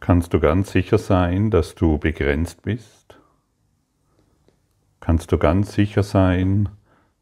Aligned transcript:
Kannst 0.00 0.34
du 0.34 0.40
ganz 0.40 0.72
sicher 0.72 0.98
sein, 0.98 1.50
dass 1.50 1.74
du 1.74 1.98
begrenzt 1.98 2.62
bist? 2.62 3.18
Kannst 5.00 5.32
du 5.32 5.38
ganz 5.38 5.72
sicher 5.72 6.02
sein, 6.02 6.68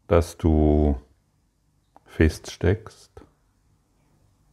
dass 0.07 0.37
du 0.37 0.99
feststeckst? 2.05 3.11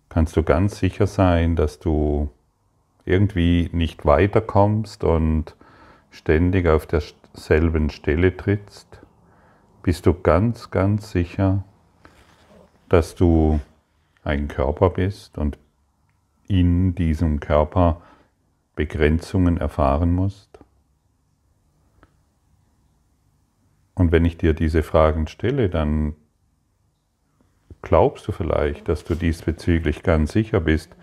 Kannst 0.09 0.37
du 0.37 0.43
ganz 0.43 0.79
sicher 0.79 1.07
sein, 1.07 1.57
dass 1.57 1.79
du 1.79 2.31
irgendwie 3.05 3.69
nicht 3.73 4.07
weiterkommst 4.07 5.03
und 5.05 5.57
ständig 6.11 6.69
auf 6.69 6.87
derselben 6.87 7.91
Stelle 7.91 8.37
trittst? 8.37 9.01
Bist 9.83 10.07
du 10.07 10.15
ganz, 10.15 10.71
ganz 10.71 11.11
sicher, 11.11 11.65
dass 12.89 13.17
du 13.17 13.61
ein 14.23 14.47
Körper 14.47 14.91
bist 14.91 15.39
und 15.39 15.59
in 16.47 16.95
diesem 16.95 17.41
Körper 17.41 18.01
Begrenzungen 18.75 19.57
erfahren 19.59 20.13
musst? 20.13 20.59
Und 23.95 24.13
wenn 24.13 24.25
ich 24.25 24.39
dir 24.39 24.55
diese 24.55 24.83
Fragen 24.83 25.27
stelle, 25.27 25.69
dann 25.69 26.15
glaubst 27.83 28.27
du 28.27 28.33
vielleicht, 28.33 28.89
dass 28.89 29.05
du 29.05 29.15
diesbezüglich 29.15 30.03
ganz 30.03 30.33
sicher 30.33 30.61
bist. 30.61 30.97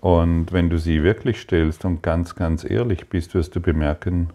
Und 0.00 0.52
wenn 0.52 0.68
du 0.68 0.78
sie 0.78 1.02
wirklich 1.02 1.40
stellst 1.40 1.84
und 1.84 2.02
ganz, 2.02 2.34
ganz 2.34 2.64
ehrlich 2.64 3.08
bist, 3.08 3.34
wirst 3.34 3.54
du 3.56 3.60
bemerken, 3.60 4.30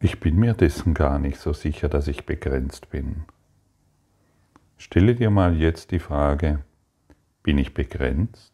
ich 0.00 0.20
bin 0.20 0.36
mir 0.36 0.54
dessen 0.54 0.94
gar 0.94 1.18
nicht 1.18 1.38
so 1.38 1.52
sicher, 1.52 1.88
dass 1.88 2.08
ich 2.08 2.26
begrenzt 2.26 2.90
bin. 2.90 3.24
Stelle 4.76 5.14
dir 5.14 5.30
mal 5.30 5.56
jetzt 5.56 5.92
die 5.92 5.98
Frage, 5.98 6.60
bin 7.42 7.58
ich 7.58 7.74
begrenzt? 7.74 8.53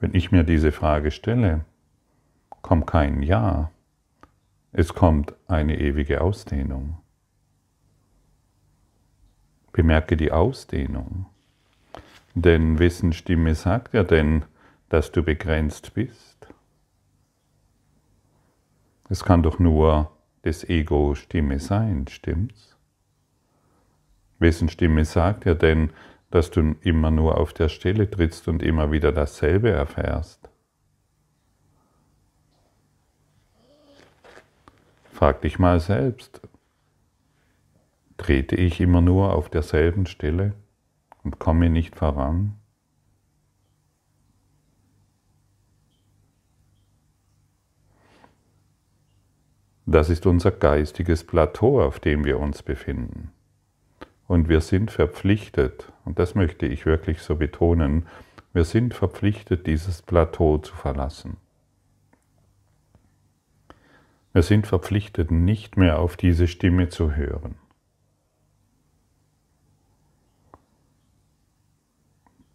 Wenn 0.00 0.14
ich 0.14 0.30
mir 0.30 0.44
diese 0.44 0.72
Frage 0.72 1.10
stelle, 1.10 1.64
kommt 2.62 2.86
kein 2.86 3.22
Ja, 3.22 3.70
es 4.72 4.94
kommt 4.94 5.34
eine 5.48 5.78
ewige 5.78 6.20
Ausdehnung. 6.20 6.98
Bemerke 9.72 10.16
die 10.16 10.32
Ausdehnung. 10.32 11.26
Denn 12.34 12.78
wessen 12.78 13.12
Stimme 13.12 13.54
sagt 13.54 13.94
ja 13.94 14.04
denn, 14.04 14.44
dass 14.88 15.10
du 15.10 15.22
begrenzt 15.22 15.94
bist? 15.94 16.46
Es 19.08 19.24
kann 19.24 19.42
doch 19.42 19.58
nur 19.58 20.12
des 20.44 20.68
Ego 20.68 21.14
Stimme 21.14 21.58
sein, 21.58 22.06
stimmt's? 22.08 22.76
Wessen 24.38 24.68
Stimme 24.68 25.04
sagt 25.04 25.44
ja 25.46 25.54
denn, 25.54 25.90
dass 26.30 26.50
du 26.50 26.74
immer 26.82 27.10
nur 27.10 27.38
auf 27.38 27.52
der 27.52 27.68
Stelle 27.68 28.10
trittst 28.10 28.48
und 28.48 28.62
immer 28.62 28.92
wieder 28.92 29.12
dasselbe 29.12 29.70
erfährst? 29.70 30.48
Frag 35.12 35.40
dich 35.40 35.58
mal 35.58 35.80
selbst, 35.80 36.40
trete 38.18 38.56
ich 38.56 38.80
immer 38.80 39.00
nur 39.00 39.34
auf 39.34 39.48
derselben 39.48 40.06
Stelle 40.06 40.54
und 41.24 41.38
komme 41.38 41.70
nicht 41.70 41.96
voran? 41.96 42.54
Das 49.86 50.10
ist 50.10 50.26
unser 50.26 50.50
geistiges 50.50 51.24
Plateau, 51.24 51.80
auf 51.80 51.98
dem 51.98 52.24
wir 52.26 52.38
uns 52.38 52.62
befinden. 52.62 53.32
Und 54.28 54.50
wir 54.50 54.60
sind 54.60 54.90
verpflichtet, 54.90 55.90
und 56.04 56.18
das 56.18 56.34
möchte 56.34 56.66
ich 56.66 56.84
wirklich 56.84 57.22
so 57.22 57.34
betonen, 57.34 58.06
wir 58.52 58.64
sind 58.64 58.92
verpflichtet, 58.92 59.66
dieses 59.66 60.02
Plateau 60.02 60.58
zu 60.58 60.76
verlassen. 60.76 61.38
Wir 64.34 64.42
sind 64.42 64.66
verpflichtet, 64.66 65.30
nicht 65.30 65.78
mehr 65.78 65.98
auf 65.98 66.18
diese 66.18 66.46
Stimme 66.46 66.90
zu 66.90 67.16
hören. 67.16 67.56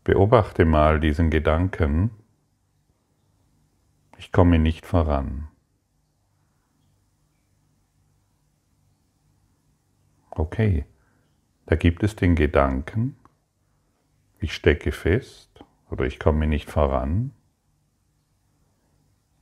Beobachte 0.03 0.66
mal 0.66 1.00
diesen 1.00 1.31
Gedanken, 1.31 2.12
ich 4.20 4.31
komme 4.31 4.59
nicht 4.59 4.86
voran. 4.86 5.47
Okay, 10.30 10.86
da 11.73 11.78
gibt 11.78 12.03
es 12.03 12.16
den 12.16 12.35
Gedanken, 12.35 13.16
ich 14.38 14.53
stecke 14.53 14.91
fest 14.91 15.66
oder 15.89 16.06
ich 16.06 16.19
komme 16.19 16.45
nicht 16.45 16.69
voran. 16.69 17.31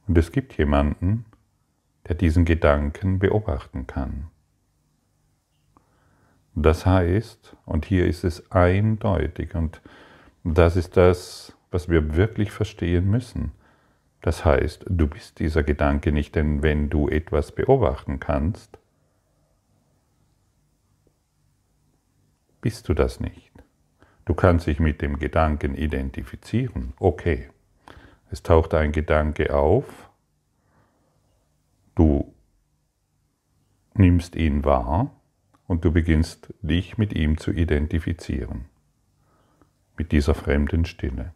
Und 0.07 0.17
es 0.17 0.31
gibt 0.31 0.57
jemanden, 0.57 1.25
der 2.07 2.15
diesen 2.15 2.45
Gedanken 2.45 3.19
beobachten 3.19 3.85
kann. 3.85 4.29
Das 6.55 6.85
heißt, 6.85 7.57
und 7.65 7.83
hier 7.83 8.07
ist 8.07 8.23
es 8.23 8.49
eindeutig, 8.49 9.53
und 9.53 9.81
das 10.45 10.77
ist 10.77 10.95
das, 10.95 11.53
was 11.69 11.89
wir 11.89 12.15
wirklich 12.15 12.51
verstehen 12.51 13.11
müssen. 13.11 13.51
Das 14.21 14.45
heißt, 14.45 14.85
du 14.87 15.05
bist 15.07 15.39
dieser 15.39 15.63
Gedanke 15.63 16.13
nicht, 16.13 16.33
denn 16.35 16.63
wenn 16.63 16.89
du 16.89 17.09
etwas 17.09 17.51
beobachten 17.51 18.21
kannst, 18.21 18.79
bist 22.61 22.87
du 22.87 22.93
das 22.93 23.19
nicht. 23.19 23.51
Du 24.25 24.33
kannst 24.33 24.67
dich 24.67 24.79
mit 24.79 25.01
dem 25.01 25.19
Gedanken 25.19 25.75
identifizieren. 25.75 26.93
Okay, 26.99 27.49
es 28.29 28.43
taucht 28.43 28.73
ein 28.73 28.91
Gedanke 28.91 29.53
auf, 29.53 30.09
du 31.95 32.33
nimmst 33.93 34.35
ihn 34.35 34.63
wahr 34.63 35.11
und 35.67 35.83
du 35.83 35.91
beginnst 35.91 36.53
dich 36.61 36.97
mit 36.97 37.13
ihm 37.13 37.37
zu 37.37 37.51
identifizieren, 37.51 38.65
mit 39.97 40.11
dieser 40.11 40.33
fremden 40.33 40.85
Stimme. 40.85 41.33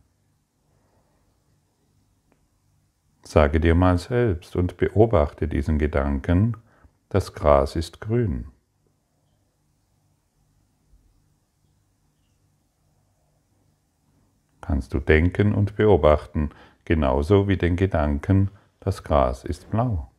Sage 3.23 3.59
dir 3.59 3.75
mal 3.75 3.97
selbst 3.97 4.55
und 4.55 4.77
beobachte 4.77 5.47
diesen 5.47 5.79
Gedanken, 5.79 6.55
das 7.09 7.33
Gras 7.33 7.75
ist 7.75 7.99
grün. 7.99 8.45
Kannst 14.65 14.93
du 14.93 14.99
denken 14.99 15.53
und 15.53 15.75
beobachten, 15.75 16.49
genauso 16.85 17.47
wie 17.47 17.57
den 17.57 17.75
Gedanken, 17.75 18.49
das 18.79 19.03
Gras 19.03 19.43
ist 19.43 19.69
blau. 19.69 20.11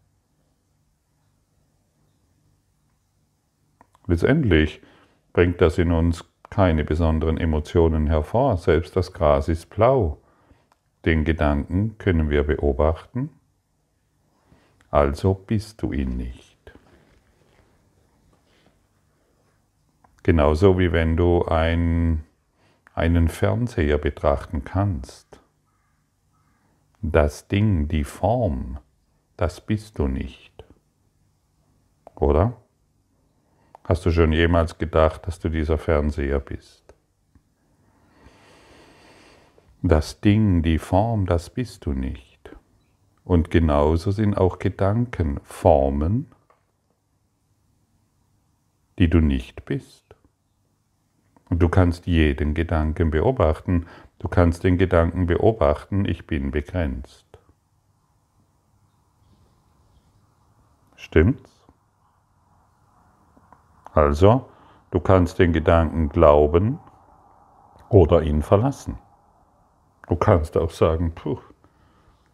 Letztendlich 4.07 4.81
bringt 5.33 5.61
das 5.61 5.79
in 5.79 5.91
uns 5.91 6.25
keine 6.49 6.85
besonderen 6.85 7.39
Emotionen 7.39 8.07
hervor, 8.07 8.57
selbst 8.57 8.95
das 8.95 9.13
Gras 9.13 9.49
ist 9.49 9.69
blau. 9.71 10.21
Den 11.05 11.25
Gedanken 11.25 11.99
können 11.99 12.31
wir 12.31 12.45
beobachten, 12.45 13.31
also 14.91 15.35
bist 15.35 15.83
du 15.83 15.93
ihn 15.93 16.17
nicht. 16.17 16.57
Genauso 20.23 20.79
wie 20.79 20.93
wenn 20.93 21.17
du 21.17 21.45
ein 21.45 22.26
einen 22.97 23.29
Fernseher 23.29 23.99
betrachten 23.99 24.65
kannst. 24.65 25.41
Das 27.03 27.47
Ding, 27.47 27.89
die 27.89 28.05
Form, 28.05 28.79
das 29.37 29.61
bist 29.61 29.99
du 29.99 30.09
nicht. 30.09 30.65
Oder? 32.15 32.57
Hast 33.85 34.07
du 34.07 34.11
schon 34.11 34.33
jemals 34.33 34.79
gedacht, 34.79 35.27
dass 35.27 35.39
du 35.39 35.51
dieser 35.51 35.77
Fernseher 35.77 36.41
bist? 36.41 36.95
Das 39.83 40.23
Ding, 40.23 40.63
die 40.63 40.79
Form, 40.79 41.27
das 41.27 41.51
bist 41.51 41.85
du 41.85 41.93
nicht. 41.93 42.51
Und 43.25 43.51
genauso 43.51 44.11
sind 44.11 44.39
auch 44.39 44.59
Gedanken 44.59 45.39
Formen, 45.43 46.35
die 48.99 49.11
du 49.11 49.21
nicht 49.21 49.67
bist. 49.67 50.06
Und 51.49 51.61
du 51.63 51.69
kannst 51.69 52.07
jeden 52.07 52.55
Gedanken 52.55 53.11
beobachten. 53.11 53.87
Du 54.19 54.29
kannst 54.29 54.65
den 54.65 54.79
Gedanken 54.79 55.27
beobachten, 55.27 56.05
ich 56.05 56.27
bin 56.27 56.51
begrenzt. 56.51 57.27
Stimmt's? 60.97 61.67
Also, 63.93 64.49
du 64.91 65.01
kannst 65.01 65.39
den 65.39 65.53
Gedanken 65.53 66.09
glauben 66.09 66.79
oder 67.89 68.23
ihn 68.23 68.43
verlassen. 68.43 68.99
Du 70.09 70.17
kannst 70.17 70.57
auch 70.57 70.71
sagen, 70.71 71.13
puh, 71.15 71.39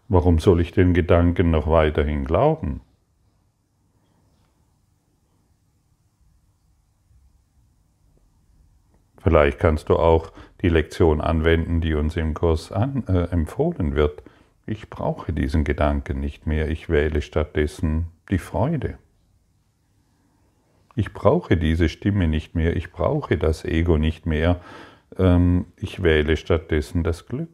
warum 0.08 0.38
soll 0.38 0.60
ich 0.60 0.72
den 0.72 0.94
Gedanken 0.94 1.50
noch 1.50 1.68
weiterhin 1.68 2.24
glauben? 2.24 2.80
Vielleicht 9.18 9.58
kannst 9.58 9.88
du 9.88 9.96
auch 9.96 10.32
die 10.62 10.68
Lektion 10.68 11.20
anwenden, 11.20 11.80
die 11.80 11.94
uns 11.94 12.16
im 12.16 12.34
Kurs 12.34 12.72
an, 12.72 13.04
äh, 13.06 13.24
empfohlen 13.30 13.94
wird. 13.94 14.22
Ich 14.66 14.90
brauche 14.90 15.32
diesen 15.32 15.64
Gedanken 15.64 16.20
nicht 16.20 16.46
mehr, 16.46 16.68
ich 16.68 16.88
wähle 16.88 17.20
stattdessen 17.20 18.06
die 18.30 18.38
Freude. 18.38 18.98
Ich 20.94 21.12
brauche 21.12 21.56
diese 21.56 21.88
Stimme 21.88 22.28
nicht 22.28 22.54
mehr, 22.54 22.76
ich 22.76 22.92
brauche 22.92 23.38
das 23.38 23.64
Ego 23.64 23.98
nicht 23.98 24.26
mehr, 24.26 24.60
ähm, 25.18 25.66
ich 25.76 26.02
wähle 26.02 26.36
stattdessen 26.36 27.02
das 27.02 27.26
Glück. 27.26 27.48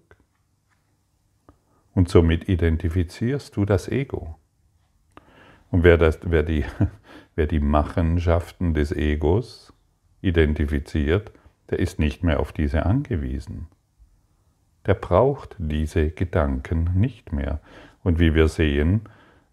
Und 1.94 2.08
somit 2.08 2.48
identifizierst 2.48 3.56
du 3.56 3.64
das 3.64 3.88
Ego. 3.88 4.36
Und 5.70 5.82
wer, 5.82 5.98
das, 5.98 6.20
wer, 6.22 6.42
die, 6.42 6.64
wer 7.36 7.46
die 7.46 7.60
Machenschaften 7.60 8.74
des 8.74 8.92
Egos 8.92 9.72
identifiziert, 10.20 11.32
der 11.70 11.78
ist 11.78 11.98
nicht 11.98 12.22
mehr 12.22 12.40
auf 12.40 12.52
diese 12.52 12.86
angewiesen. 12.86 13.68
Der 14.86 14.94
braucht 14.94 15.56
diese 15.58 16.10
Gedanken 16.10 16.90
nicht 16.94 17.32
mehr. 17.32 17.60
Und 18.02 18.18
wie 18.18 18.34
wir 18.34 18.48
sehen, 18.48 19.02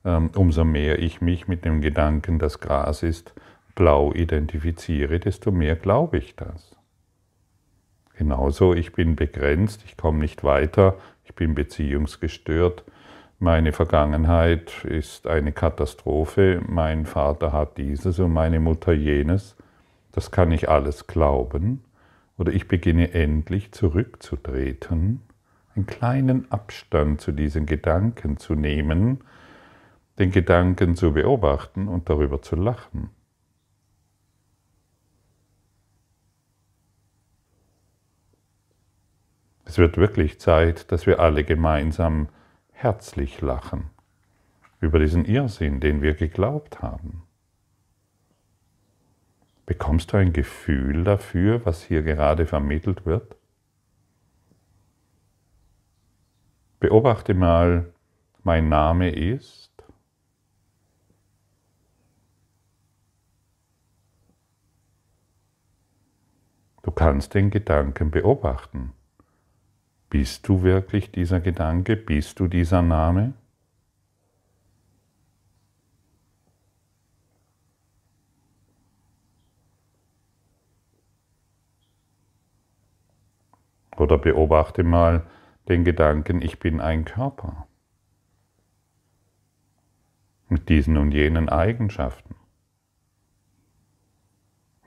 ähm, 0.05 0.29
umso 0.35 0.63
mehr 0.63 0.99
ich 0.99 1.21
mich 1.21 1.47
mit 1.47 1.65
dem 1.65 1.81
Gedanken, 1.81 2.39
das 2.39 2.59
Gras 2.59 3.03
ist 3.03 3.33
blau 3.73 4.13
identifiziere, 4.13 5.19
desto 5.19 5.51
mehr 5.51 5.75
glaube 5.75 6.17
ich 6.17 6.35
das. 6.35 6.75
Genauso, 8.17 8.73
ich 8.73 8.93
bin 8.93 9.17
begrenzt, 9.17 9.83
ich 9.85 9.97
komme 9.97 10.19
nicht 10.19 10.43
weiter, 10.45 10.95
ich 11.25 11.35
bin 11.35 11.53
beziehungsgestört, 11.53 12.85
meine 13.39 13.73
Vergangenheit 13.73 14.85
ist 14.85 15.27
eine 15.27 15.51
Katastrophe, 15.51 16.61
mein 16.65 17.05
Vater 17.05 17.51
hat 17.51 17.77
dieses 17.77 18.17
und 18.19 18.31
meine 18.31 18.61
Mutter 18.61 18.93
jenes, 18.93 19.57
das 20.13 20.31
kann 20.31 20.53
ich 20.53 20.69
alles 20.69 21.07
glauben, 21.07 21.83
oder 22.37 22.53
ich 22.53 22.67
beginne 22.67 23.13
endlich 23.13 23.71
zurückzutreten, 23.71 25.21
einen 25.75 25.85
kleinen 25.85 26.51
Abstand 26.51 27.21
zu 27.21 27.31
diesen 27.31 27.65
Gedanken 27.65 28.37
zu 28.37 28.55
nehmen, 28.55 29.23
den 30.19 30.31
Gedanken 30.31 30.95
zu 30.95 31.13
beobachten 31.13 31.87
und 31.87 32.09
darüber 32.09 32.41
zu 32.41 32.55
lachen. 32.55 33.09
Es 39.65 39.77
wird 39.77 39.97
wirklich 39.97 40.39
Zeit, 40.39 40.91
dass 40.91 41.05
wir 41.05 41.19
alle 41.19 41.43
gemeinsam 41.43 42.29
herzlich 42.71 43.41
lachen 43.41 43.89
über 44.79 44.99
diesen 44.99 45.25
Irrsinn, 45.25 45.79
den 45.79 46.01
wir 46.01 46.13
geglaubt 46.13 46.81
haben. 46.81 47.24
Bekommst 49.65 50.13
du 50.13 50.17
ein 50.17 50.31
Gefühl 50.31 51.03
dafür, 51.03 51.65
was 51.65 51.83
hier 51.83 52.03
gerade 52.03 52.45
vermittelt 52.45 53.05
wird? 53.05 53.35
Beobachte 56.79 57.33
mal, 57.33 57.91
mein 58.43 58.69
Name 58.69 59.09
ist. 59.09 59.71
Du 66.83 66.91
kannst 66.91 67.33
den 67.33 67.49
Gedanken 67.49 68.11
beobachten. 68.11 68.93
Bist 70.11 70.47
du 70.47 70.61
wirklich 70.61 71.11
dieser 71.11 71.39
Gedanke? 71.39 71.95
Bist 71.95 72.39
du 72.39 72.47
dieser 72.47 72.83
Name? 72.83 73.33
Oder 83.97 84.17
beobachte 84.17 84.83
mal 84.83 85.25
den 85.67 85.83
Gedanken, 85.83 86.41
ich 86.41 86.59
bin 86.59 86.81
ein 86.81 87.05
Körper 87.05 87.67
mit 90.49 90.69
diesen 90.69 90.97
und 90.97 91.11
jenen 91.11 91.49
Eigenschaften, 91.49 92.35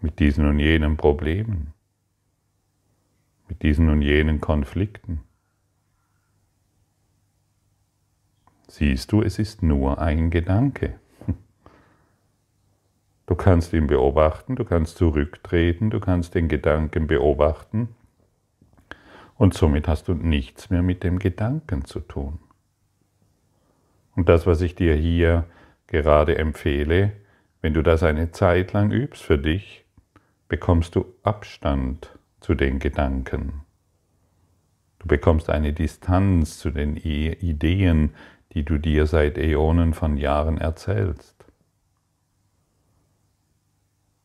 mit 0.01 0.19
diesen 0.19 0.47
und 0.47 0.59
jenen 0.59 0.97
Problemen 0.97 1.75
mit 3.49 3.63
diesen 3.63 3.89
und 3.89 4.03
jenen 4.03 4.41
Konflikten. 4.41 5.23
Siehst 8.69 9.11
du, 9.13 9.23
es 9.23 9.39
ist 9.39 9.63
nur 9.63 9.99
ein 9.99 10.31
Gedanke. 10.31 11.01
Du 13.27 13.35
kannst 13.35 13.73
ihn 13.73 13.87
beobachten, 13.87 14.57
du 14.57 14.65
kannst 14.65 14.97
zurücktreten, 14.97 15.91
du 15.91 16.01
kannst 16.01 16.35
den 16.35 16.49
Gedanken 16.49 17.07
beobachten 17.07 17.89
und 19.39 19.55
somit 19.55 19.89
hast 19.89 20.09
du 20.09 20.15
nichts 20.15 20.69
mehr 20.69 20.83
mit 20.83 21.05
dem 21.05 21.19
Gedanken 21.19 21.85
zu 21.85 22.01
tun. 22.01 22.41
Und 24.15 24.29
das, 24.29 24.47
was 24.47 24.61
ich 24.61 24.75
dir 24.75 24.95
hier 24.95 25.47
gerade 25.87 26.37
empfehle, 26.37 27.13
wenn 27.63 27.73
du 27.73 27.83
das 27.83 28.03
eine 28.03 28.33
Zeit 28.33 28.73
lang 28.73 28.91
übst 28.91 29.23
für 29.23 29.39
dich, 29.39 29.85
bekommst 30.49 30.97
du 30.97 31.07
Abstand 31.23 32.19
zu 32.41 32.55
den 32.55 32.81
Gedanken. 32.81 33.63
Du 34.99 35.07
bekommst 35.07 35.51
eine 35.51 35.73
Distanz 35.73 36.59
zu 36.59 36.71
den 36.71 36.97
Ideen, 36.97 38.15
die 38.55 38.65
du 38.65 38.79
dir 38.79 39.07
seit 39.07 39.39
Äonen 39.39 39.95
von 39.95 40.17
Jahren 40.17 40.59
erzählst. 40.59 41.37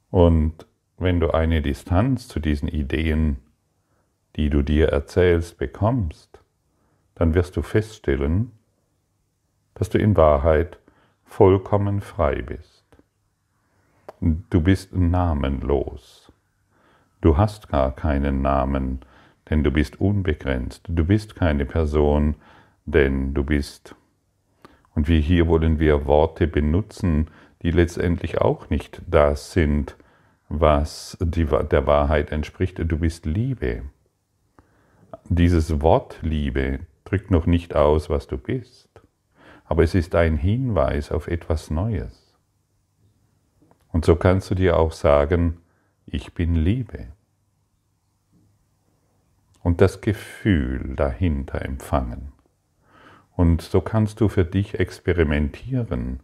Und 0.09 0.65
wenn 0.97 1.19
du 1.19 1.31
eine 1.31 1.61
Distanz 1.61 2.27
zu 2.27 2.39
diesen 2.39 2.67
Ideen, 2.67 3.42
die 4.35 4.49
du 4.49 4.61
dir 4.61 4.89
erzählst, 4.89 5.57
bekommst, 5.57 6.39
dann 7.15 7.33
wirst 7.33 7.55
du 7.55 7.61
feststellen, 7.61 8.51
dass 9.75 9.89
du 9.89 9.97
in 9.97 10.15
Wahrheit 10.17 10.77
vollkommen 11.25 12.01
frei 12.01 12.41
bist. 12.41 12.83
Du 14.49 14.61
bist 14.61 14.95
namenlos. 14.95 16.31
Du 17.21 17.37
hast 17.37 17.69
gar 17.69 17.95
keinen 17.95 18.41
Namen, 18.41 18.99
denn 19.49 19.63
du 19.63 19.71
bist 19.71 19.99
unbegrenzt. 19.99 20.85
Du 20.87 21.05
bist 21.05 21.35
keine 21.35 21.65
Person, 21.65 22.35
denn 22.85 23.33
du 23.33 23.43
bist. 23.43 23.95
Und 24.95 25.07
wie 25.07 25.21
hier 25.21 25.47
wollen 25.47 25.79
wir 25.79 26.05
Worte 26.05 26.47
benutzen, 26.47 27.29
die 27.61 27.71
letztendlich 27.71 28.39
auch 28.39 28.69
nicht 28.69 29.01
das 29.07 29.53
sind, 29.53 29.95
was 30.49 31.17
die, 31.21 31.45
der 31.45 31.87
Wahrheit 31.87 32.31
entspricht. 32.31 32.79
Du 32.79 32.97
bist 32.97 33.25
Liebe. 33.25 33.83
Dieses 35.29 35.81
Wort 35.81 36.19
Liebe 36.21 36.81
drückt 37.05 37.31
noch 37.31 37.45
nicht 37.45 37.75
aus, 37.75 38.09
was 38.09 38.27
du 38.27 38.37
bist, 38.37 38.89
aber 39.63 39.83
es 39.83 39.95
ist 39.95 40.15
ein 40.15 40.37
Hinweis 40.37 41.11
auf 41.11 41.27
etwas 41.27 41.69
Neues. 41.69 42.35
Und 43.91 44.05
so 44.05 44.15
kannst 44.15 44.51
du 44.51 44.55
dir 44.55 44.77
auch 44.77 44.91
sagen, 44.91 45.61
ich 46.05 46.33
bin 46.33 46.55
Liebe. 46.55 47.07
Und 49.61 49.79
das 49.79 50.01
Gefühl 50.01 50.95
dahinter 50.95 51.61
empfangen. 51.61 52.33
Und 53.35 53.61
so 53.61 53.79
kannst 53.79 54.19
du 54.19 54.27
für 54.27 54.43
dich 54.43 54.79
experimentieren, 54.79 56.19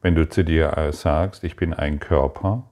wenn 0.00 0.14
du 0.14 0.28
zu 0.28 0.44
dir 0.44 0.76
äh, 0.76 0.92
sagst, 0.92 1.42
ich 1.42 1.56
bin 1.56 1.74
ein 1.74 1.98
Körper, 1.98 2.70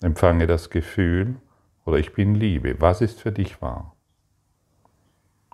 empfange 0.00 0.46
das 0.46 0.70
Gefühl 0.70 1.36
oder 1.84 1.98
ich 1.98 2.12
bin 2.12 2.34
Liebe. 2.34 2.80
Was 2.80 3.00
ist 3.00 3.20
für 3.20 3.32
dich 3.32 3.60
wahr? 3.60 3.94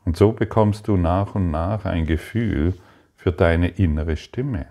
Und 0.05 0.17
so 0.17 0.33
bekommst 0.33 0.89
du 0.89 0.97
nach 0.97 1.35
und 1.35 1.51
nach 1.51 1.85
ein 1.85 2.07
Gefühl 2.07 2.75
für 3.15 3.33
deine 3.33 3.69
innere 3.69 4.17
Stimme. 4.17 4.67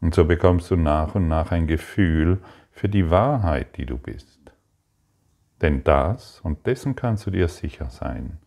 Und 0.00 0.14
so 0.14 0.24
bekommst 0.24 0.70
du 0.70 0.76
nach 0.76 1.14
und 1.14 1.28
nach 1.28 1.52
ein 1.52 1.66
Gefühl 1.66 2.38
für 2.72 2.88
die 2.88 3.10
Wahrheit, 3.10 3.76
die 3.76 3.86
du 3.86 3.96
bist. 3.96 4.40
Denn 5.62 5.84
das, 5.84 6.40
und 6.40 6.66
dessen 6.66 6.96
kannst 6.96 7.26
du 7.26 7.30
dir 7.30 7.48
sicher 7.48 7.88
sein, 7.88 8.38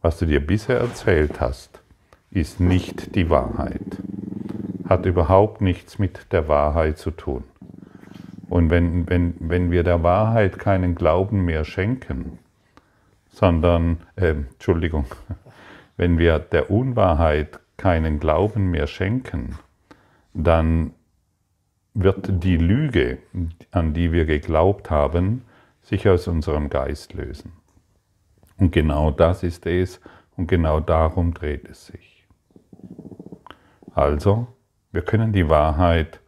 was 0.00 0.18
du 0.18 0.26
dir 0.26 0.44
bisher 0.44 0.78
erzählt 0.78 1.40
hast, 1.40 1.82
ist 2.30 2.60
nicht 2.60 3.14
die 3.16 3.28
Wahrheit, 3.28 3.98
hat 4.88 5.04
überhaupt 5.04 5.60
nichts 5.60 5.98
mit 5.98 6.32
der 6.32 6.48
Wahrheit 6.48 6.96
zu 6.96 7.10
tun. 7.10 7.44
Und 8.50 8.68
wenn, 8.68 9.08
wenn, 9.08 9.34
wenn 9.38 9.70
wir 9.70 9.84
der 9.84 10.02
Wahrheit 10.02 10.58
keinen 10.58 10.96
Glauben 10.96 11.44
mehr 11.44 11.64
schenken, 11.64 12.40
sondern, 13.28 13.98
äh, 14.16 14.30
Entschuldigung, 14.30 15.06
wenn 15.96 16.18
wir 16.18 16.40
der 16.40 16.68
Unwahrheit 16.68 17.60
keinen 17.76 18.18
Glauben 18.18 18.72
mehr 18.72 18.88
schenken, 18.88 19.56
dann 20.34 20.92
wird 21.94 22.42
die 22.42 22.56
Lüge, 22.56 23.18
an 23.70 23.94
die 23.94 24.10
wir 24.10 24.24
geglaubt 24.26 24.90
haben, 24.90 25.44
sich 25.82 26.08
aus 26.08 26.26
unserem 26.26 26.70
Geist 26.70 27.14
lösen. 27.14 27.52
Und 28.58 28.72
genau 28.72 29.12
das 29.12 29.44
ist 29.44 29.64
es 29.64 30.00
und 30.36 30.48
genau 30.48 30.80
darum 30.80 31.34
dreht 31.34 31.68
es 31.68 31.86
sich. 31.86 32.26
Also, 33.94 34.48
wir 34.90 35.02
können 35.02 35.32
die 35.32 35.48
Wahrheit, 35.48 36.19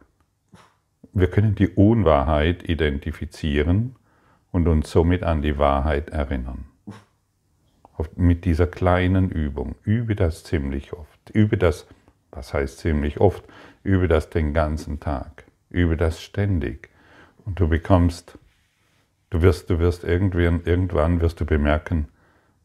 wir 1.13 1.29
können 1.29 1.55
die 1.55 1.69
Unwahrheit 1.69 2.67
identifizieren 2.67 3.95
und 4.51 4.67
uns 4.67 4.91
somit 4.91 5.23
an 5.23 5.41
die 5.41 5.57
Wahrheit 5.57 6.09
erinnern. 6.09 6.65
mit 8.15 8.43
dieser 8.43 8.67
kleinen 8.67 9.29
Übung. 9.29 9.75
Übe 9.83 10.15
das 10.15 10.43
ziemlich 10.43 10.93
oft. 10.93 11.29
Übe 11.29 11.57
das, 11.57 11.87
was 12.31 12.53
heißt 12.53 12.79
ziemlich 12.79 13.21
oft? 13.21 13.43
Übe 13.83 14.07
das 14.07 14.29
den 14.29 14.53
ganzen 14.53 14.99
Tag. 14.99 15.45
Übe 15.69 15.95
das 15.95 16.21
ständig. 16.21 16.89
Und 17.45 17.59
du 17.59 17.67
bekommst, 17.69 18.37
du 19.29 19.41
wirst, 19.41 19.69
du 19.69 19.79
wirst 19.79 20.03
irgendwann, 20.03 20.63
irgendwann 20.65 21.21
wirst 21.21 21.39
du 21.39 21.45
bemerken, 21.45 22.07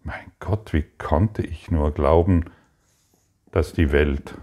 mein 0.03 0.33
Gott, 0.41 0.73
wie 0.73 0.87
konnte 0.97 1.43
ich 1.43 1.71
nur 1.71 1.93
glauben, 1.93 2.47
dass 3.53 3.75
die 3.75 3.93
Welt, 3.93 4.35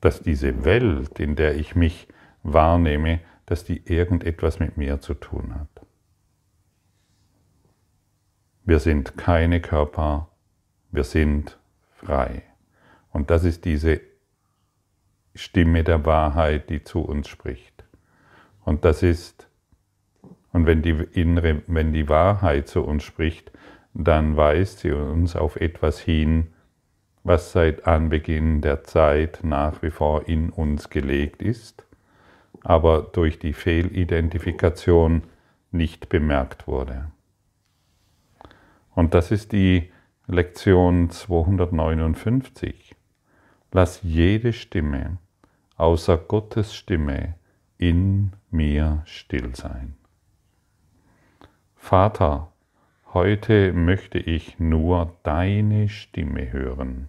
dass 0.00 0.22
diese 0.22 0.64
Welt, 0.64 1.18
in 1.18 1.34
der 1.34 1.56
ich 1.56 1.74
mich 1.74 2.08
wahrnehme, 2.52 3.20
dass 3.46 3.64
die 3.64 3.82
irgendetwas 3.86 4.58
mit 4.58 4.76
mir 4.76 5.00
zu 5.00 5.14
tun 5.14 5.54
hat. 5.54 5.68
Wir 8.64 8.78
sind 8.78 9.16
keine 9.16 9.60
Körper, 9.60 10.28
wir 10.90 11.04
sind 11.04 11.58
frei. 11.94 12.42
Und 13.10 13.30
das 13.30 13.44
ist 13.44 13.64
diese 13.64 14.00
Stimme 15.34 15.84
der 15.84 16.04
Wahrheit, 16.04 16.68
die 16.68 16.84
zu 16.84 17.00
uns 17.00 17.28
spricht. 17.28 17.84
Und 18.64 18.84
das 18.84 19.02
ist, 19.02 19.48
und 20.52 20.66
wenn 20.66 20.82
die 20.82 20.90
innere, 21.12 21.62
wenn 21.66 21.92
die 21.92 22.08
Wahrheit 22.08 22.68
zu 22.68 22.84
uns 22.84 23.04
spricht, 23.04 23.50
dann 23.94 24.36
weist 24.36 24.80
sie 24.80 24.92
uns 24.92 25.34
auf 25.34 25.56
etwas 25.56 25.98
hin, 25.98 26.48
was 27.24 27.52
seit 27.52 27.86
Anbeginn 27.86 28.60
der 28.60 28.84
Zeit 28.84 29.40
nach 29.42 29.82
wie 29.82 29.90
vor 29.90 30.28
in 30.28 30.50
uns 30.50 30.90
gelegt 30.90 31.42
ist, 31.42 31.87
aber 32.68 33.00
durch 33.00 33.38
die 33.38 33.54
Fehlidentifikation 33.54 35.22
nicht 35.70 36.10
bemerkt 36.10 36.66
wurde. 36.66 37.10
Und 38.94 39.14
das 39.14 39.30
ist 39.30 39.52
die 39.52 39.90
Lektion 40.26 41.08
259. 41.08 42.94
Lass 43.72 44.02
jede 44.02 44.52
Stimme 44.52 45.16
außer 45.78 46.18
Gottes 46.18 46.74
Stimme 46.74 47.36
in 47.78 48.32
mir 48.50 49.00
still 49.06 49.56
sein. 49.56 49.94
Vater, 51.74 52.52
heute 53.14 53.72
möchte 53.72 54.18
ich 54.18 54.58
nur 54.58 55.16
deine 55.22 55.88
Stimme 55.88 56.52
hören. 56.52 57.08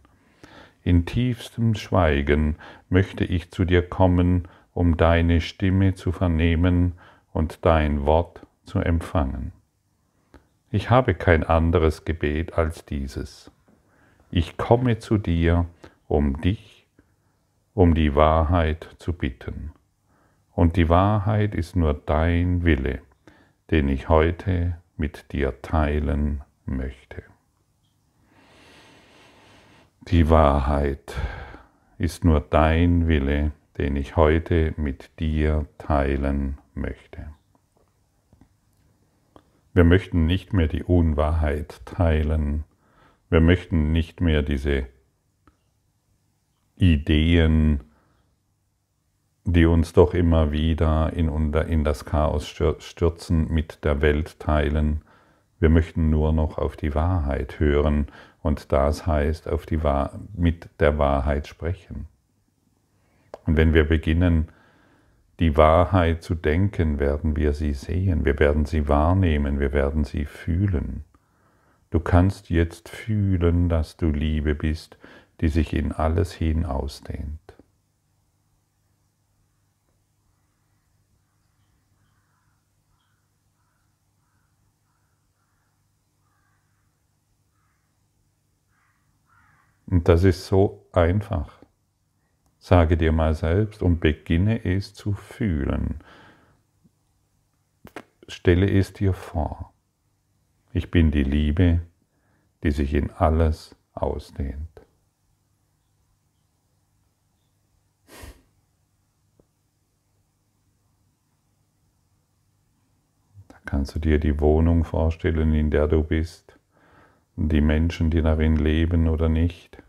In 0.84 1.06
tiefstem 1.06 1.75
Schweigen 1.75 2.56
möchte 2.88 3.25
ich 3.25 3.51
zu 3.51 3.66
dir 3.66 3.82
kommen, 3.82 4.48
um 4.74 4.98
deine 4.98 5.42
Stimme 5.42 5.94
zu 5.94 6.12
vernehmen 6.12 6.94
und 7.34 7.66
dein 7.66 8.06
Wort 8.06 8.46
zu 8.64 8.80
empfangen. 8.80 9.52
Ich 10.72 10.90
habe 10.90 11.16
kein 11.16 11.44
anderes 11.44 12.06
Gebet 12.06 12.54
als 12.54 12.86
dieses. 12.86 13.52
Ich 14.32 14.58
komme 14.58 15.00
zu 15.00 15.18
dir, 15.18 15.66
um 16.08 16.40
dich, 16.42 16.88
um 17.74 17.96
die 17.96 18.16
Wahrheit 18.16 18.96
zu 19.00 19.14
bitten. 19.14 19.72
Und 20.54 20.76
die 20.76 20.90
Wahrheit 20.90 21.56
ist 21.56 21.76
nur 21.76 21.94
dein 21.94 22.64
Wille, 22.64 23.02
den 23.72 23.88
ich 23.88 24.10
heute 24.10 24.78
mit 24.98 25.32
dir 25.32 25.62
teilen 25.62 26.42
möchte. 26.66 27.24
Die 30.10 30.30
Wahrheit 30.30 31.16
ist 31.98 32.24
nur 32.24 32.42
dein 32.42 33.08
Wille, 33.08 33.52
den 33.79 33.95
ich 33.95 34.17
heute 34.17 34.74
mit 34.77 35.19
dir 35.19 35.65
teilen 35.77 36.57
möchte. 36.75 37.27
Wir 39.74 39.86
möchten 39.86 40.25
nicht 40.25 40.51
mehr 40.51 40.67
die 40.67 40.83
Unwahrheit 40.83 41.81
teilen. 41.86 42.65
Wir 43.29 43.39
möchten 43.39 43.93
nicht 43.93 44.19
mehr 44.19 44.41
diese 44.41 44.88
Ideen, 46.75 47.81
die 49.45 49.65
uns 49.65 49.93
doch 49.93 50.13
immer 50.13 50.51
wieder 50.51 51.13
in, 51.13 51.83
das 51.86 52.03
Chaos 52.03 52.48
stürzen, 52.48 53.48
mit 53.50 53.86
der 53.86 54.01
Welt 54.01 54.39
teilen. 54.39 55.01
Wir 55.59 55.69
möchten 55.69 56.09
nur 56.09 56.33
noch 56.33 56.57
auf 56.57 56.75
die 56.75 56.93
Wahrheit 56.95 57.59
hören 57.62 58.07
und 58.41 58.74
das 58.74 59.07
heißt 59.07 59.48
auf 59.48 59.65
die 59.65 59.79
mit 60.36 60.69
der 60.79 60.98
Wahrheit 60.98 61.48
sprechen. 61.48 62.07
Und 63.50 63.58
wenn 63.58 63.74
wir 63.74 63.86
beginnen, 63.86 64.50
die 65.39 65.58
Wahrheit 65.58 66.22
zu 66.22 66.36
denken, 66.36 67.00
werden 67.00 67.36
wir 67.36 67.53
sie 67.53 67.74
sehen, 67.74 68.24
wir 68.24 68.38
werden 68.38 68.65
sie 68.65 68.88
wahrnehmen, 68.88 69.60
wir 69.60 69.74
werden 69.74 70.03
sie 70.03 70.25
fühlen. 70.25 71.03
Du 71.89 72.00
kannst 72.00 72.51
jetzt 72.51 72.89
fühlen, 72.89 73.68
dass 73.68 73.98
du 73.98 74.12
Liebe 74.12 74.53
bist, 74.53 75.00
die 75.41 75.48
sich 75.48 75.74
in 75.74 75.91
alles 75.91 76.32
hin 76.32 76.63
ausdehnt. 76.63 77.39
Und 89.88 90.08
das 90.08 90.24
ist 90.24 90.46
so 90.46 90.86
einfach. 90.91 91.59
Sage 92.60 92.98
dir 92.98 93.13
mal 93.13 93.34
selbst 93.34 93.82
und 93.82 94.00
beginne 94.00 94.66
es 94.66 94.94
zu 94.94 95.13
fühlen. 95.13 96.01
Stelle 98.28 98.70
es 98.70 98.94
dir 98.94 99.13
vor. 99.13 99.74
Ich 100.74 100.92
bin 100.92 101.10
die 101.10 101.24
Liebe, 101.24 101.82
die 102.63 102.72
sich 102.72 102.94
in 102.94 103.10
alles 103.12 103.75
ausdehnt. 103.94 104.68
Da 113.48 113.58
kannst 113.66 113.96
du 113.96 114.00
dir 114.00 114.20
die 114.20 114.39
Wohnung 114.39 114.84
vorstellen, 114.84 115.54
in 115.54 115.72
der 115.72 115.88
du 115.88 116.04
bist 116.04 116.60
die 117.48 117.62
Menschen, 117.62 118.10
die 118.10 118.22
darin 118.22 118.58
leben 118.58 119.08
oder 119.08 119.30
nicht. 119.30 119.82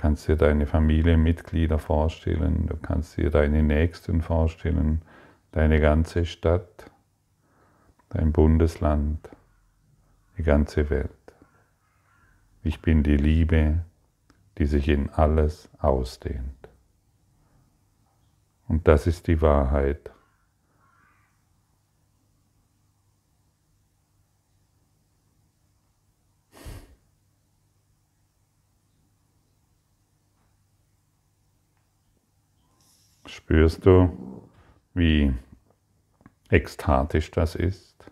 Du 0.00 0.06
kannst 0.06 0.28
dir 0.28 0.36
deine 0.36 0.64
Familienmitglieder 0.64 1.78
vorstellen, 1.78 2.66
du 2.68 2.76
kannst 2.78 3.18
dir 3.18 3.28
deine 3.28 3.62
Nächsten 3.62 4.22
vorstellen, 4.22 5.02
deine 5.52 5.78
ganze 5.78 6.24
Stadt, 6.24 6.90
dein 8.08 8.32
Bundesland, 8.32 9.28
die 10.38 10.42
ganze 10.42 10.88
Welt. 10.88 11.10
Ich 12.62 12.80
bin 12.80 13.02
die 13.02 13.18
Liebe, 13.18 13.84
die 14.56 14.64
sich 14.64 14.88
in 14.88 15.10
alles 15.10 15.68
ausdehnt. 15.80 16.70
Und 18.68 18.88
das 18.88 19.06
ist 19.06 19.26
die 19.26 19.42
Wahrheit. 19.42 20.10
Spürst 33.40 33.86
du, 33.86 34.46
wie 34.92 35.34
ekstatisch 36.50 37.30
das 37.30 37.54
ist? 37.54 38.10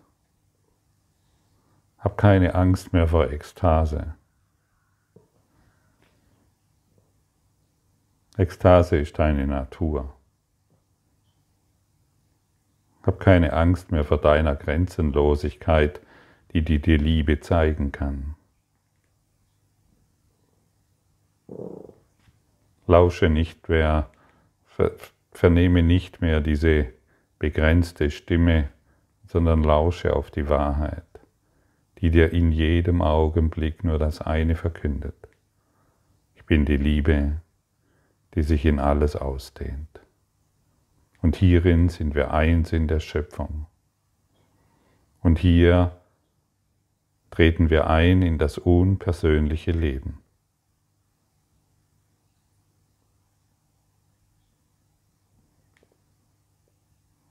Hab 1.99 2.17
keine 2.17 2.55
Angst 2.55 2.93
mehr 2.93 3.07
vor 3.07 3.29
Ekstase. 3.29 4.15
Ekstase 8.37 8.97
ist 8.97 9.19
deine 9.19 9.45
Natur. 9.45 10.13
Hab 13.03 13.19
keine 13.19 13.53
Angst 13.53 13.91
mehr 13.91 14.03
vor 14.03 14.17
deiner 14.17 14.55
Grenzenlosigkeit, 14.55 16.01
die 16.53 16.63
dir 16.63 16.79
die 16.79 16.97
Liebe 16.97 17.39
zeigen 17.39 17.91
kann. 17.91 18.35
Lausche 22.87 23.29
nicht 23.29 23.69
mehr, 23.69 24.09
vernehme 25.31 25.83
nicht 25.83 26.21
mehr 26.21 26.41
diese 26.41 26.87
begrenzte 27.37 28.11
Stimme, 28.11 28.69
sondern 29.25 29.63
lausche 29.63 30.15
auf 30.15 30.31
die 30.31 30.49
Wahrheit, 30.49 31.03
die 31.99 32.09
dir 32.09 32.33
in 32.33 32.51
jedem 32.51 33.01
Augenblick 33.01 33.83
nur 33.83 33.99
das 33.99 34.21
eine 34.21 34.55
verkündet. 34.55 35.15
Ich 36.35 36.45
bin 36.45 36.65
die 36.65 36.77
Liebe, 36.77 37.41
die 38.35 38.43
sich 38.43 38.65
in 38.65 38.79
alles 38.79 39.15
ausdehnt. 39.15 40.01
Und 41.21 41.35
hierin 41.35 41.89
sind 41.89 42.15
wir 42.15 42.33
eins 42.33 42.71
in 42.73 42.87
der 42.87 42.99
Schöpfung. 42.99 43.67
Und 45.21 45.37
hier 45.37 45.91
treten 47.29 47.69
wir 47.69 47.87
ein 47.87 48.21
in 48.21 48.37
das 48.37 48.57
unpersönliche 48.57 49.71
Leben. 49.71 50.21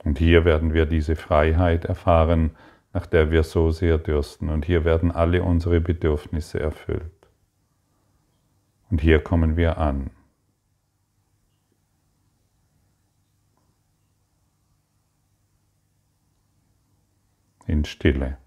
Und 0.09 0.17
hier 0.17 0.43
werden 0.43 0.73
wir 0.73 0.87
diese 0.87 1.15
Freiheit 1.15 1.85
erfahren, 1.85 2.49
nach 2.93 3.05
der 3.05 3.29
wir 3.29 3.43
so 3.43 3.69
sehr 3.69 3.99
dürsten. 3.99 4.49
Und 4.49 4.65
hier 4.65 4.83
werden 4.83 5.11
alle 5.11 5.43
unsere 5.43 5.79
Bedürfnisse 5.79 6.59
erfüllt. 6.59 7.11
Und 8.89 9.01
hier 9.01 9.19
kommen 9.19 9.55
wir 9.55 9.77
an. 9.77 10.09
In 17.67 17.85
Stille. 17.85 18.39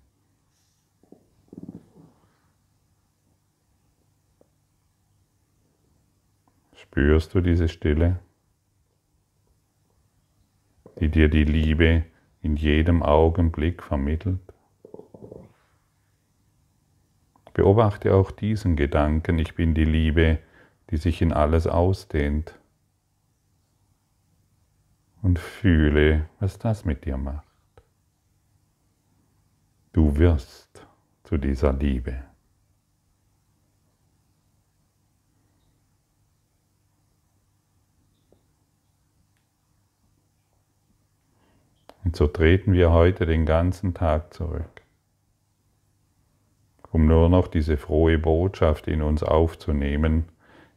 Spürst 6.75 7.33
du 7.37 7.41
diese 7.41 7.69
Stille, 7.69 8.19
die 11.01 11.09
dir 11.09 11.29
die 11.29 11.45
Liebe 11.45 12.05
in 12.41 12.57
jedem 12.57 13.03
Augenblick 13.03 13.83
vermittelt? 13.83 14.41
Beobachte 17.55 18.15
auch 18.15 18.31
diesen 18.31 18.77
Gedanken, 18.77 19.39
ich 19.39 19.55
bin 19.55 19.75
die 19.75 19.85
Liebe, 19.85 20.39
die 20.91 20.97
sich 20.97 21.21
in 21.21 21.33
alles 21.33 21.67
ausdehnt. 21.67 22.59
Und 25.21 25.39
fühle, 25.39 26.29
was 26.41 26.59
das 26.59 26.85
mit 26.85 27.05
dir 27.05 27.17
macht. 27.17 27.47
Du 29.93 30.17
wirst 30.17 30.87
zu 31.25 31.37
dieser 31.37 31.73
Liebe. 31.73 32.25
Und 42.13 42.17
so 42.17 42.27
treten 42.27 42.75
wir 42.75 42.93
heute 42.93 43.25
den 43.25 43.47
ganzen 43.47 43.95
Tag 43.95 44.35
zurück, 44.35 44.83
um 46.91 47.07
nur 47.07 47.31
noch 47.31 47.49
diese 47.49 47.79
frohe 47.79 48.19
Botschaft 48.19 48.87
in 48.87 49.01
uns 49.01 49.23
aufzunehmen, 49.23 50.27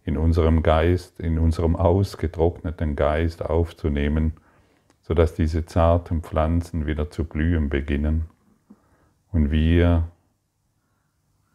in 0.05 0.15
unserem 0.15 0.63
Geist, 0.63 1.19
in 1.19 1.37
unserem 1.37 1.75
ausgetrockneten 1.75 2.95
Geist 2.95 3.43
aufzunehmen, 3.43 4.35
sodass 5.01 5.33
diese 5.33 5.65
zarten 5.65 6.21
Pflanzen 6.21 6.85
wieder 6.85 7.11
zu 7.11 7.25
blühen 7.25 7.67
beginnen 7.67 8.29
und 9.33 9.51
wir 9.51 10.07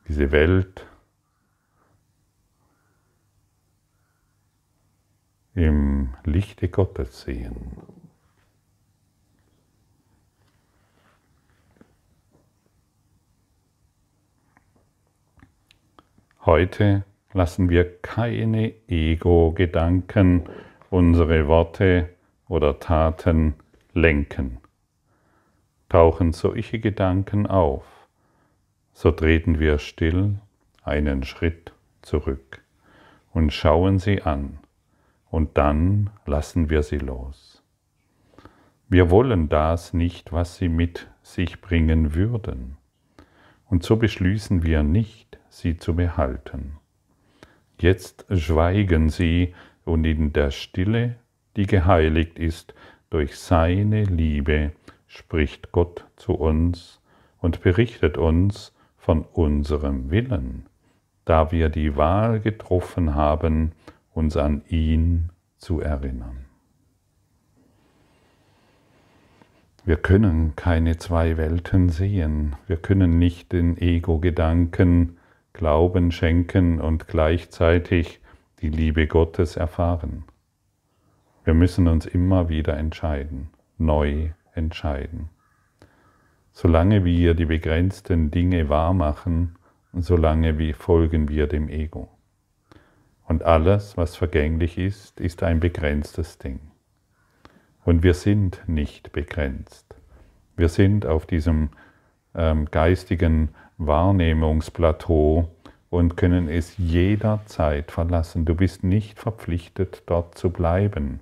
diese 0.09 0.31
Welt 0.31 0.85
im 5.55 6.11
Lichte 6.27 6.69
Gottes 6.69 7.23
sehen. 7.23 7.79
Heute 16.51 17.05
lassen 17.33 17.69
wir 17.69 17.99
keine 17.99 18.73
Ego-Gedanken 18.89 20.49
unsere 20.91 21.47
Worte 21.47 22.09
oder 22.49 22.81
Taten 22.81 23.55
lenken. 23.95 24.59
Tauchen 25.89 26.33
solche 26.33 26.81
Gedanken 26.81 27.47
auf, 27.47 27.85
so 28.93 29.13
treten 29.13 29.61
wir 29.61 29.79
still 29.79 30.41
einen 30.83 31.23
Schritt 31.23 31.73
zurück 32.03 32.61
und 33.33 33.53
schauen 33.53 34.01
sie 34.01 34.23
an, 34.23 34.59
und 35.31 35.57
dann 35.57 36.11
lassen 36.27 36.69
wir 36.69 36.83
sie 36.83 36.99
los. 36.99 37.63
Wir 38.89 39.09
wollen 39.09 39.49
das 39.49 39.95
nicht, 39.95 40.33
was 40.33 40.57
sie 40.57 40.69
mit 40.69 41.07
sich 41.23 41.61
bringen 41.61 42.17
würden, 42.17 42.77
und 43.67 43.85
so 43.85 43.95
beschließen 43.95 44.65
wir 44.65 44.83
nicht, 44.83 45.40
sie 45.51 45.77
zu 45.77 45.95
behalten. 45.95 46.79
Jetzt 47.79 48.25
schweigen 48.31 49.11
sie 49.11 49.55
und 49.85 50.05
in 50.05 50.33
der 50.33 50.51
Stille, 50.51 51.17
die 51.57 51.67
geheiligt 51.67 52.39
ist 52.39 52.75
durch 53.11 53.37
seine 53.37 54.05
Liebe, 54.05 54.73
spricht 55.07 55.73
Gott 55.73 56.07
zu 56.17 56.35
uns 56.35 57.01
und 57.39 57.63
berichtet 57.63 58.17
uns 58.17 58.73
von 58.97 59.25
unserem 59.25 60.11
Willen, 60.11 60.67
da 61.25 61.51
wir 61.51 61.69
die 61.69 61.97
Wahl 61.97 62.41
getroffen 62.41 63.15
haben, 63.15 63.73
uns 64.13 64.37
an 64.37 64.63
ihn 64.69 65.31
zu 65.57 65.81
erinnern. 65.81 66.47
Wir 69.85 69.97
können 69.97 70.55
keine 70.57 70.99
zwei 70.99 71.37
Welten 71.37 71.89
sehen, 71.89 72.55
wir 72.67 72.77
können 72.77 73.19
nicht 73.19 73.53
den 73.53 73.79
Ego-Gedanken 73.79 75.17
Glauben 75.53 76.13
schenken 76.13 76.81
und 76.81 77.09
gleichzeitig 77.09 78.21
die 78.61 78.69
Liebe 78.69 79.07
Gottes 79.07 79.57
erfahren. 79.57 80.25
Wir 81.45 81.55
müssen 81.55 81.89
uns 81.89 82.07
immer 82.07 82.49
wieder 82.49 82.77
entscheiden, 82.77 83.51
neu 83.79 84.31
entscheiden. 84.55 85.31
Solange 86.53 87.05
wir 87.05 87.35
die 87.35 87.47
begrenzten 87.47 88.31
Dinge 88.31 88.69
wahrmachen, 88.69 89.57
solange 89.93 90.59
wie 90.59 90.73
folgen 90.73 91.29
wir 91.29 91.47
dem 91.47 91.69
Ego. 91.69 92.09
Und 93.25 93.43
alles, 93.43 93.97
was 93.97 94.17
vergänglich 94.17 94.77
ist, 94.77 95.21
ist 95.21 95.43
ein 95.43 95.61
begrenztes 95.61 96.39
Ding. 96.39 96.61
Und 97.85 98.03
wir 98.03 98.15
sind 98.15 98.63
nicht 98.67 99.13
begrenzt. 99.13 99.95
Wir 100.57 100.69
sind 100.69 101.07
auf 101.07 101.27
diesem 101.27 101.71
ähm, 102.35 102.67
geistigen 102.71 103.51
Wahrnehmungsplateau 103.81 105.49
und 105.89 106.17
können 106.17 106.49
es 106.49 106.77
jederzeit 106.77 107.91
verlassen. 107.91 108.45
Du 108.45 108.55
bist 108.55 108.85
nicht 108.85 109.19
verpflichtet, 109.19 110.03
dort 110.07 110.37
zu 110.37 110.51
bleiben. 110.51 111.21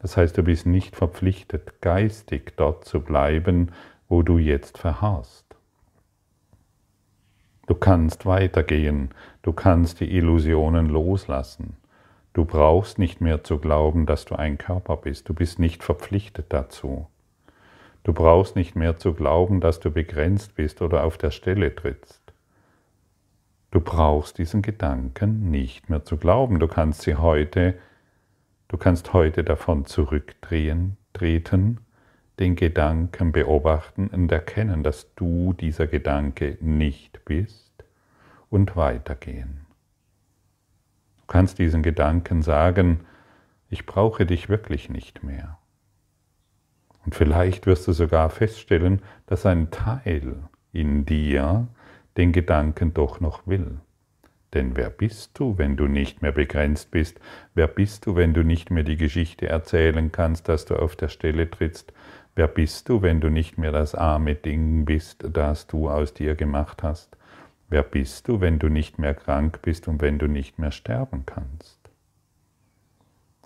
Das 0.00 0.16
heißt, 0.16 0.36
du 0.36 0.42
bist 0.42 0.66
nicht 0.66 0.96
verpflichtet, 0.96 1.80
geistig 1.80 2.54
dort 2.56 2.84
zu 2.84 3.00
bleiben, 3.00 3.70
wo 4.08 4.22
du 4.22 4.38
jetzt 4.38 4.78
verharrst. 4.78 5.46
Du 7.66 7.76
kannst 7.76 8.26
weitergehen, 8.26 9.10
du 9.42 9.52
kannst 9.52 10.00
die 10.00 10.16
Illusionen 10.16 10.88
loslassen. 10.88 11.76
Du 12.32 12.44
brauchst 12.44 12.98
nicht 12.98 13.20
mehr 13.20 13.44
zu 13.44 13.58
glauben, 13.58 14.06
dass 14.06 14.24
du 14.24 14.34
ein 14.34 14.58
Körper 14.58 14.96
bist. 14.96 15.28
Du 15.28 15.34
bist 15.34 15.60
nicht 15.60 15.84
verpflichtet 15.84 16.46
dazu. 16.48 17.06
Du 18.04 18.12
brauchst 18.12 18.56
nicht 18.56 18.74
mehr 18.74 18.96
zu 18.96 19.14
glauben, 19.14 19.60
dass 19.60 19.78
du 19.78 19.90
begrenzt 19.90 20.54
bist 20.56 20.82
oder 20.82 21.04
auf 21.04 21.18
der 21.18 21.30
Stelle 21.30 21.74
trittst. 21.74 22.20
Du 23.70 23.80
brauchst 23.80 24.38
diesen 24.38 24.60
Gedanken 24.60 25.50
nicht 25.50 25.88
mehr 25.88 26.04
zu 26.04 26.16
glauben. 26.16 26.58
Du 26.58 26.68
kannst 26.68 27.02
sie 27.02 27.14
heute, 27.14 27.74
du 28.68 28.76
kannst 28.76 29.12
heute 29.12 29.44
davon 29.44 29.86
zurückdrehen, 29.86 30.96
treten, 31.12 31.78
den 32.38 32.56
Gedanken 32.56 33.32
beobachten 33.32 34.08
und 34.08 34.32
erkennen, 34.32 34.82
dass 34.82 35.14
du 35.14 35.52
dieser 35.52 35.86
Gedanke 35.86 36.58
nicht 36.60 37.24
bist 37.24 37.84
und 38.50 38.76
weitergehen. 38.76 39.66
Du 41.18 41.26
kannst 41.28 41.58
diesen 41.58 41.82
Gedanken 41.82 42.42
sagen, 42.42 43.00
ich 43.70 43.86
brauche 43.86 44.26
dich 44.26 44.48
wirklich 44.48 44.90
nicht 44.90 45.22
mehr. 45.22 45.58
Und 47.04 47.14
vielleicht 47.14 47.66
wirst 47.66 47.88
du 47.88 47.92
sogar 47.92 48.30
feststellen, 48.30 49.02
dass 49.26 49.46
ein 49.46 49.70
Teil 49.70 50.36
in 50.72 51.04
dir 51.04 51.66
den 52.16 52.32
Gedanken 52.32 52.94
doch 52.94 53.20
noch 53.20 53.46
will. 53.46 53.78
Denn 54.54 54.76
wer 54.76 54.90
bist 54.90 55.38
du, 55.38 55.56
wenn 55.56 55.76
du 55.76 55.86
nicht 55.86 56.20
mehr 56.20 56.32
begrenzt 56.32 56.90
bist? 56.90 57.18
Wer 57.54 57.66
bist 57.66 58.06
du, 58.06 58.16
wenn 58.16 58.34
du 58.34 58.42
nicht 58.42 58.70
mehr 58.70 58.82
die 58.82 58.98
Geschichte 58.98 59.48
erzählen 59.48 60.12
kannst, 60.12 60.48
dass 60.48 60.66
du 60.66 60.76
auf 60.76 60.94
der 60.94 61.08
Stelle 61.08 61.50
trittst? 61.50 61.92
Wer 62.34 62.48
bist 62.48 62.88
du, 62.88 63.02
wenn 63.02 63.20
du 63.20 63.30
nicht 63.30 63.58
mehr 63.58 63.72
das 63.72 63.94
arme 63.94 64.34
Ding 64.34 64.84
bist, 64.84 65.24
das 65.26 65.66
du 65.66 65.88
aus 65.88 66.12
dir 66.14 66.34
gemacht 66.34 66.82
hast? 66.82 67.16
Wer 67.68 67.82
bist 67.82 68.28
du, 68.28 68.40
wenn 68.40 68.58
du 68.58 68.68
nicht 68.68 68.98
mehr 68.98 69.14
krank 69.14 69.60
bist 69.62 69.88
und 69.88 70.02
wenn 70.02 70.18
du 70.18 70.26
nicht 70.26 70.58
mehr 70.58 70.72
sterben 70.72 71.24
kannst? 71.24 71.78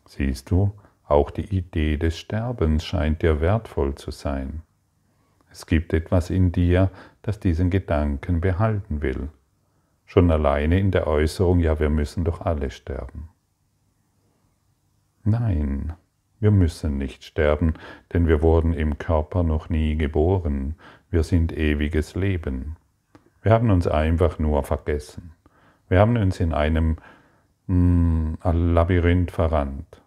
Siehst 0.08 0.50
du, 0.50 0.72
auch 1.06 1.30
die 1.30 1.56
Idee 1.56 1.96
des 1.96 2.18
Sterbens 2.18 2.84
scheint 2.84 3.22
dir 3.22 3.40
wertvoll 3.40 3.94
zu 3.94 4.10
sein. 4.10 4.62
Es 5.50 5.66
gibt 5.66 5.92
etwas 5.94 6.30
in 6.30 6.52
dir, 6.52 6.90
das 7.22 7.40
diesen 7.40 7.70
Gedanken 7.70 8.40
behalten 8.40 9.02
will. 9.02 9.28
Schon 10.04 10.30
alleine 10.30 10.78
in 10.78 10.90
der 10.90 11.06
Äußerung, 11.06 11.60
ja, 11.60 11.80
wir 11.80 11.90
müssen 11.90 12.24
doch 12.24 12.40
alle 12.40 12.70
sterben. 12.70 13.28
Nein, 15.24 15.94
wir 16.40 16.50
müssen 16.50 16.98
nicht 16.98 17.24
sterben, 17.24 17.74
denn 18.12 18.28
wir 18.28 18.42
wurden 18.42 18.72
im 18.72 18.98
Körper 18.98 19.42
noch 19.42 19.68
nie 19.68 19.96
geboren. 19.96 20.74
Wir 21.10 21.22
sind 21.22 21.56
ewiges 21.56 22.14
Leben. 22.14 22.76
Wir 23.42 23.52
haben 23.52 23.70
uns 23.70 23.86
einfach 23.86 24.38
nur 24.38 24.62
vergessen. 24.62 25.32
Wir 25.88 26.00
haben 26.00 26.16
uns 26.16 26.40
in 26.40 26.52
einem 26.52 26.96
mm, 27.66 28.34
Labyrinth 28.42 29.30
verrannt. 29.30 30.02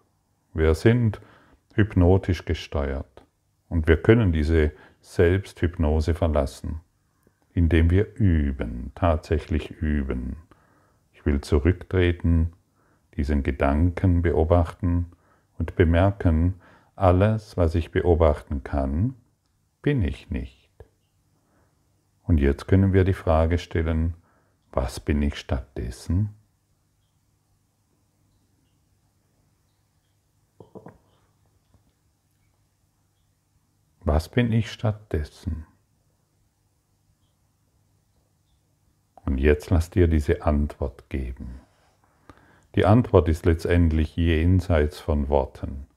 Wir 0.53 0.73
sind 0.73 1.21
hypnotisch 1.75 2.45
gesteuert 2.45 3.25
Und 3.69 3.87
wir 3.87 4.01
können 4.01 4.31
diese 4.31 4.71
Selbsthypnose 5.01 6.13
verlassen, 6.13 6.81
indem 7.53 7.89
wir 7.89 8.15
üben, 8.15 8.91
tatsächlich 8.95 9.69
üben. 9.69 10.37
Ich 11.13 11.25
will 11.25 11.41
zurücktreten, 11.41 12.53
diesen 13.15 13.43
Gedanken 13.43 14.21
beobachten 14.21 15.11
und 15.57 15.75
bemerken, 15.75 16.55
alles, 16.95 17.55
was 17.55 17.75
ich 17.75 17.91
beobachten 17.91 18.63
kann, 18.63 19.15
bin 19.81 20.01
ich 20.01 20.29
nicht. 20.29 20.69
Und 22.23 22.39
jetzt 22.39 22.67
können 22.67 22.91
wir 22.91 23.03
die 23.03 23.13
Frage 23.13 23.57
stellen, 23.57 24.15
was 24.71 24.99
bin 24.99 25.21
ich 25.21 25.35
stattdessen? 25.35 26.35
Was 34.01 34.29
bin 34.29 34.51
ich 34.51 34.71
stattdessen? 34.71 35.65
Und 39.25 39.37
jetzt 39.37 39.69
lass 39.69 39.89
dir 39.89 40.07
diese 40.07 40.43
Antwort 40.43 41.09
geben. 41.09 41.59
Die 42.75 42.85
Antwort 42.85 43.27
ist 43.27 43.45
letztendlich 43.45 44.15
jenseits 44.15 44.99
von 44.99 45.27
Worten. 45.27 45.87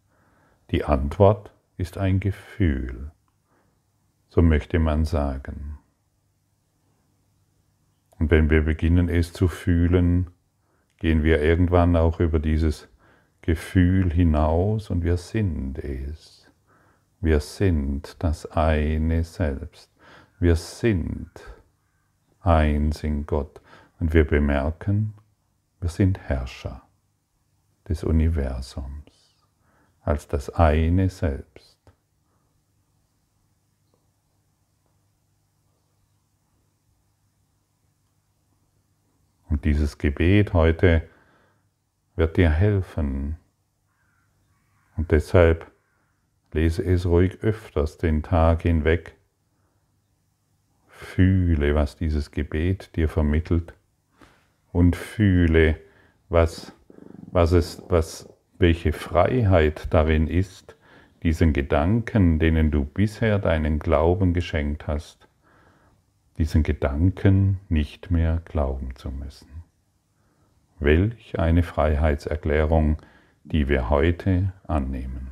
Die 0.71 0.85
Antwort 0.85 1.53
ist 1.77 1.97
ein 1.97 2.19
Gefühl, 2.19 3.13
so 4.29 4.43
möchte 4.43 4.79
man 4.79 5.05
sagen. 5.05 5.79
Und 8.19 8.31
wenn 8.31 8.51
wir 8.51 8.63
beginnen 8.63 9.09
es 9.09 9.33
zu 9.33 9.49
fühlen, 9.49 10.31
gehen 10.99 11.23
wir 11.23 11.43
irgendwann 11.43 11.97
auch 11.97 12.21
über 12.21 12.39
dieses 12.39 12.89
Gefühl 13.43 14.13
hinaus 14.13 14.91
und 14.91 15.05
wir 15.05 15.17
sind 15.17 15.79
es. 15.79 16.42
Wir 17.23 17.39
sind 17.39 18.17
das 18.19 18.47
eine 18.47 19.23
Selbst. 19.23 19.93
Wir 20.41 20.57
sind 20.57 21.31
eins 22.41 23.05
in 23.05 23.27
Gott. 23.27 23.61
Und 24.01 24.13
wir 24.13 24.27
bemerken, 24.27 25.15
wir 25.81 25.89
sind 25.89 26.19
Herrscher 26.19 26.83
des 27.89 28.03
Universums 28.03 29.37
als 30.01 30.27
das 30.27 30.51
eine 30.51 31.09
Selbst. 31.09 31.79
Und 39.49 39.65
dieses 39.65 39.97
Gebet 39.97 40.55
heute 40.55 41.09
wird 42.17 42.37
dir 42.37 42.51
helfen. 42.51 43.37
Und 44.97 45.13
deshalb 45.13 45.72
Lese 46.53 46.85
es 46.85 47.07
ruhig 47.07 47.39
öfters 47.41 47.97
den 47.97 48.23
Tag 48.23 48.63
hinweg. 48.63 49.15
Fühle, 50.87 51.75
was 51.75 51.97
dieses 51.97 52.31
Gebet 52.31 52.95
dir 52.95 53.09
vermittelt 53.09 53.75
und 54.71 54.95
fühle, 54.95 55.77
was, 56.29 56.73
was 57.31 57.53
es, 57.53 57.83
was, 57.89 58.29
welche 58.59 58.93
Freiheit 58.93 59.89
darin 59.91 60.29
ist, 60.29 60.77
diesen 61.23 61.53
Gedanken, 61.53 62.39
denen 62.39 62.71
du 62.71 62.85
bisher 62.85 63.39
deinen 63.39 63.79
Glauben 63.79 64.35
geschenkt 64.35 64.87
hast, 64.87 65.29
diesen 66.39 66.63
Gedanken 66.63 67.61
nicht 67.69 68.11
mehr 68.11 68.43
glauben 68.45 68.95
zu 68.95 69.11
müssen. 69.11 69.49
Welch 70.81 71.39
eine 71.39 71.63
Freiheitserklärung, 71.63 72.97
die 73.45 73.69
wir 73.69 73.89
heute 73.91 74.53
annehmen. 74.67 75.32